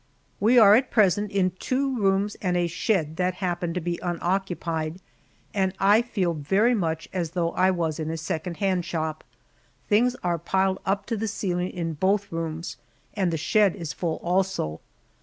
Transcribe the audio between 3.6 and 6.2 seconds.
to be unoccupied, and I